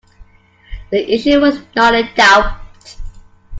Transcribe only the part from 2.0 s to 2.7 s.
doubt.